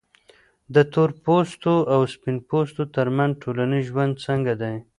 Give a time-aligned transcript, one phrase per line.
[0.73, 4.75] د تورپوستو او سپین پوستو ترمنځ ټولنیز ژوند څنګه دی؟